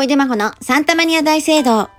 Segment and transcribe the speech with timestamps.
[0.00, 1.90] 小出真帆のサンタマニア大聖堂。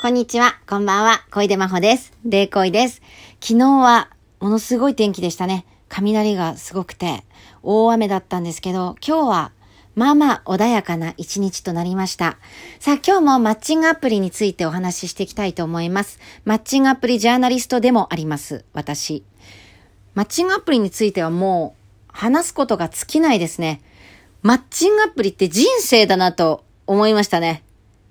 [0.00, 2.12] こんにちは、こんばんは、小出真帆です。
[2.24, 3.02] 霊恋です。
[3.40, 4.08] 昨日は
[4.38, 5.66] ものすごい天気でしたね。
[5.88, 7.24] 雷がすごくて
[7.64, 9.52] 大雨だったんですけど、今日は
[9.96, 12.38] まあまあ穏やかな一日となりました。
[12.78, 16.20] さあ今日もマッチングアプリについてお話ししていきたいと思います。
[16.44, 18.64] マッチングアプリジャーナリストでもあります。
[18.74, 19.24] 私。
[20.14, 21.79] マッチングアプリについてはもう
[22.12, 23.80] 話すことが尽きないですね。
[24.42, 27.62] マッチングアプリって人生だなと思いましたね。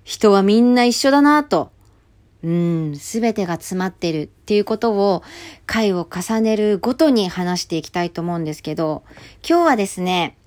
[0.04, 1.72] 人はみんな一緒だなと。
[2.42, 5.22] うん、すべてが詰まってるっていうことを
[5.66, 9.02] 回を重ねるごとに話していきたいと思うんですけど、
[9.46, 10.38] 今日はですね、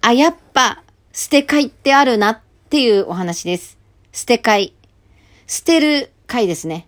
[0.00, 3.78] あ、やっぱ捨て会ってあるなっていうお話です。
[4.12, 4.74] 捨て会。
[5.48, 6.86] 捨てる会ですね。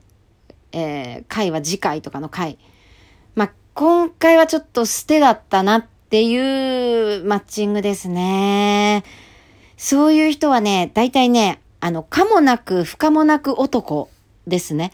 [0.73, 2.59] えー、会は次回とかの会。
[3.75, 9.05] 今回はちょっと捨てだったなっていうマッチングですね。
[9.77, 14.11] そういう人はね、大体ね、あの、かもなく不可もなく男
[14.47, 14.93] ですね。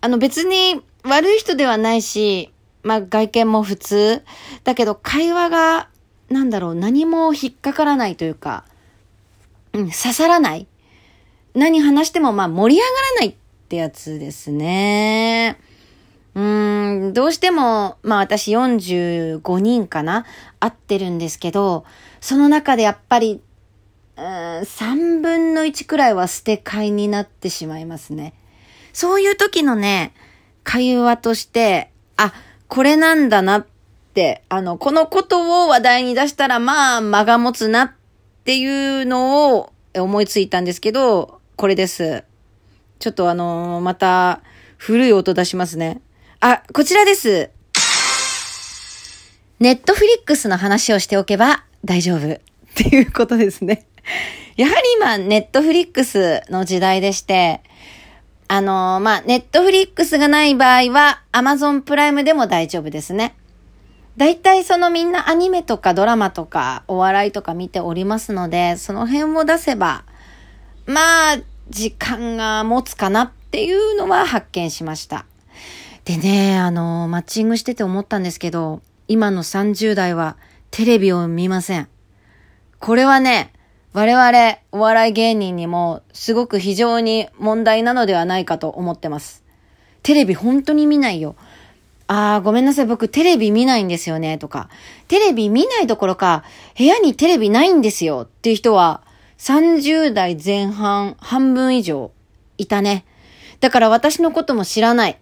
[0.00, 4.22] あの別に悪い人ではないし、まあ外見も普通。
[4.64, 5.88] だけど会話が、
[6.28, 8.64] なんだろう、何も引っかからないというか、
[9.72, 10.66] うん、刺さらない。
[11.54, 13.34] 何話してもまあ盛り上がらないっ
[13.68, 15.56] てやつですね。
[17.12, 20.24] どうしても、まあ私45人かな
[20.60, 21.84] 会ってるんですけど、
[22.20, 23.42] その中でやっぱり、
[24.16, 28.34] うーん、3分の1くらいは捨て会になってしまいますね。
[28.92, 30.14] そういう時のね、
[30.62, 32.32] 会話として、あ、
[32.68, 33.66] これなんだなっ
[34.14, 37.92] て、あの、このことを話題に出したら、まあ、間が持つなっ
[38.44, 42.24] ていうのを思いついたんですけど、これです。
[42.98, 44.42] ちょっとあのまた、
[44.78, 46.00] 古い音出しますね。
[46.46, 47.48] あ、こちらです。
[49.60, 52.38] ネットフリックスの話をしておけば大丈夫っ
[52.74, 53.86] ていうことですね。
[54.58, 57.62] やはり今、ネットフリックスの時代でして、
[58.46, 63.34] あのーまあ、ネットフリックスがない場合は、アマゾンプライムでも大丈夫ですね。
[64.18, 70.04] 大体そのみんなアニメとかドラマとかお笑いとか見ておりますので、その辺を出せば、
[70.84, 71.38] まあ、
[71.70, 75.24] 時間が持つかなっていうのは発見しました。
[76.04, 80.36] でね、あのマッチングしてて思ったんですけど、今の30代は
[80.70, 81.88] テレビを見ません。
[82.78, 83.52] これはね、
[83.94, 89.44] 我々お笑い芸人にもすごく非常に問題なのではないかと思ってます。
[90.02, 91.36] テレビ本当に見ないよ。
[92.06, 92.86] あー、ごめんなさい。
[92.86, 94.36] 僕テレビ見ないんですよね。
[94.36, 94.68] とか。
[95.08, 96.44] テレビ見ないどころか、
[96.76, 98.26] 部屋にテレビないんですよ。
[98.26, 99.00] っていう人は、
[99.38, 102.10] 30代前半、半分以上、
[102.58, 103.06] いたね。
[103.60, 105.18] だから私のことも知らない。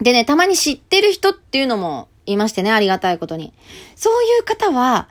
[0.00, 3.52] でね、たまに知ってる人っていうのもいましてね、ありがたいことに。
[3.96, 5.08] そういう方は、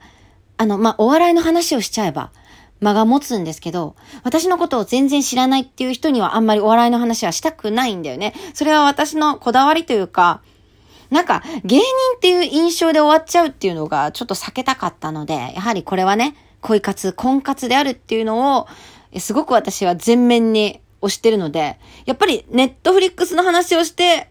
[0.57, 2.31] あの、まあ、お笑いの話をしちゃえば、
[2.81, 8.33] 間が持つんですけど、私のことを全然知らないっていう人にはあんまりお笑いの話はしたくないんだよね。
[8.53, 10.41] それは私のこだわりというか、
[11.09, 11.85] なんか、芸人
[12.17, 18.67] っていう印象で終わっちゃうっていうのがちょっと避けたかったので、やはりこれはね、恋活、婚活であるっていうのを、
[19.19, 24.29] すごく私は全面に推してるので、やっぱりネットフリックスの話をして、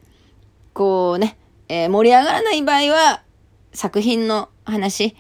[0.79, 1.37] こうね、
[1.69, 3.23] えー盛り上がらない場合は、
[3.73, 5.17] 作品の話、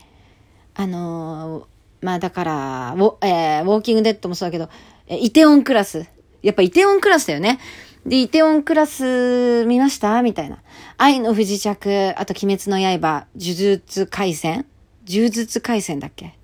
[0.76, 1.64] あのー
[2.00, 4.70] まあだから、ウォ,、えーウォーキングデッドもそうだけど、
[5.08, 6.06] えーイテオンクラス。
[6.42, 7.58] やっぱイテオンクラスだよね。
[8.06, 10.22] で、イテオンクラス見ました？
[10.22, 10.62] みたいな。
[10.96, 14.64] 愛の不時着、あと鬼滅の刃、呪術回戦
[15.08, 16.38] 呪術回戦だっけ？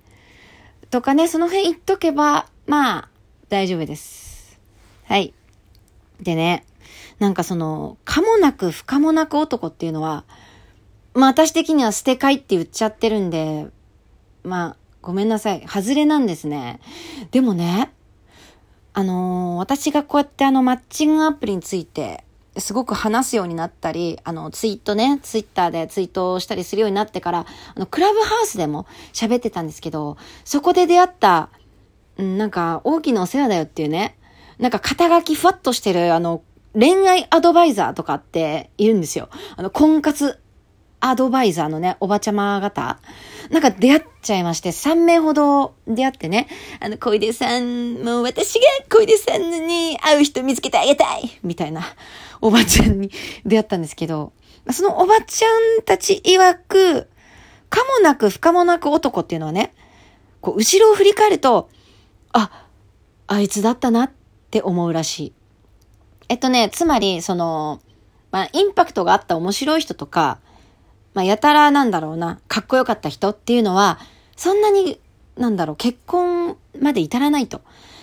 [0.91, 3.09] とかね、その辺言っとけば、まあ、
[3.49, 4.59] 大丈夫です。
[5.05, 5.33] はい。
[6.21, 6.65] でね、
[7.19, 10.25] なんかその、かもなく不可もなく男っていうのは、
[11.15, 13.69] まあ私的には捨て会って言っちゃってるんで、
[14.43, 15.67] まあ、ごめんなさい。
[15.67, 16.81] 外れなんですね。
[17.31, 17.93] でもね、
[18.93, 22.25] あのー私がこうやってあのマッチングアプリについて、
[22.59, 31.51] すごく話すようになったり、あの、ツイートね、ツイッターでツイートをしたりするようになってから、あの、クラブハウスでも喋ってたんですけど、そこで出会った、
[32.17, 34.17] うん、なんか、大きなお世話だよっていうね、
[34.59, 36.43] なんか肩書きふわっとしてる、あの、
[36.75, 39.29] 恋愛アドバイザーとかっているんですよ。
[39.57, 40.41] あの、婚活
[41.01, 42.99] アドバイザーのね、おばちゃま方。
[43.51, 46.49] なんか出会っちゃいまして、3名ほど出会ってね、
[46.81, 48.61] あの、小出さん、もう私が
[48.91, 51.83] 小出さんに会う人見つけてあげたいみたいな
[52.41, 53.11] おばちゃんに
[53.45, 54.33] 出会ったんですけど、
[54.71, 55.49] そのおばちゃ
[55.79, 57.09] んたち曰く、
[57.69, 59.75] かもなく不可もなく男っていうのはね、
[60.41, 61.69] こう、後ろを振り返ると、
[62.33, 62.67] あ、
[63.27, 64.11] あいつだったなっ
[64.51, 65.33] て思うらしい。
[66.29, 67.81] えっとね、つまり、その、
[68.31, 70.39] まあ、インパクトがあった面白い人とか、
[71.15, 73.99] まあ、やたらなんだろうな、かっこよかった人っていうのは、
[74.37, 74.99] そんなに、
[75.37, 77.61] なんだろう、結婚まで至らないと。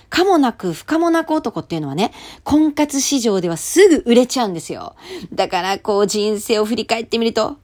[0.10, 2.12] かもなく不可もなく男っていうのはね、
[2.44, 4.96] 婚活市場ではすぐ売れちゃうんですよ。
[5.34, 7.58] だからこう人生を振り返ってみると、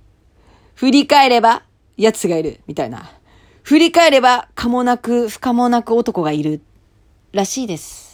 [0.75, 1.63] 振り返れば
[1.97, 3.11] 奴がいる、みたいな。
[3.63, 6.61] 振り返ればかもなく不可もなく男がいる、
[7.33, 8.06] らしいです。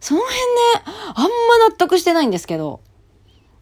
[0.00, 0.44] その辺ね、
[1.14, 2.80] あんま納得してないんですけど、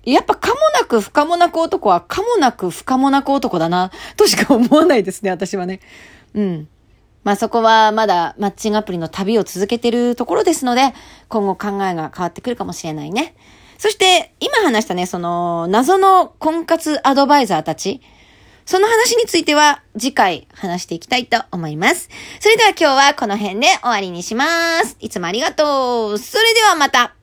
[0.05, 5.81] やっぱかもなく不可もなく男はかもなく不可もなく男だな、としか思わないですね、私はね。
[6.35, 6.69] うん。
[7.25, 10.95] まあそこはまだマッチングアプリの旅を続けてるところですので、
[11.29, 13.35] 今後考えが変わってくるかもしれないね。
[13.79, 18.01] そして今話したね、その謎の婚活アドバイザーたち。
[18.67, 22.11] その話については次回話していきたいと思います。
[22.41, 24.97] それでは今日はこの辺で終わりにします。
[25.01, 26.19] いつもありがとう。
[26.19, 27.16] それではまた。